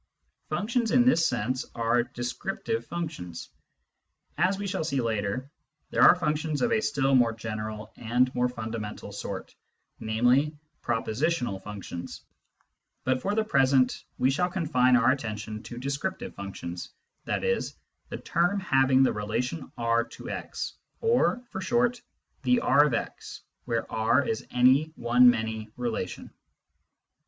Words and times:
Functions 0.49 0.89
in 0.89 1.05
this 1.05 1.23
sense 1.27 1.63
are 1.75 2.01
descriptive 2.01 2.83
functions. 2.87 3.49
As 4.35 4.57
we 4.57 4.65
shall 4.65 4.83
see 4.83 4.99
later, 4.99 5.51
there 5.91 6.01
are 6.01 6.15
functions 6.15 6.63
of 6.63 6.71
a 6.71 6.81
still 6.81 7.13
more 7.13 7.33
general 7.33 7.93
and 7.95 8.33
more 8.33 8.49
fundamental 8.49 9.11
sort, 9.11 9.53
namely, 9.99 10.57
propositional 10.81 11.61
functions; 11.61 12.23
but 13.03 13.21
for 13.21 13.35
the 13.35 13.43
present 13.43 14.03
we 14.17 14.31
shall 14.31 14.49
confine 14.49 14.95
our 14.97 15.11
attention 15.11 15.61
to 15.61 15.77
descriptive 15.77 16.33
functions, 16.33 16.89
i.e." 17.27 17.61
the 18.09 18.17
term 18.17 18.59
having 18.59 19.03
the 19.03 19.13
relation 19.13 19.71
R 19.77 20.03
to 20.03 20.31
x" 20.31 20.73
or, 20.99 21.43
for 21.51 21.61
short," 21.61 22.01
the 22.41 22.59
R 22.61 22.85
of 22.87 22.95
x," 22.95 23.41
where 23.65 23.85
R 23.91 24.27
is 24.27 24.47
any 24.49 24.85
one 24.95 25.29
many 25.29 25.69
relation. 25.77 26.33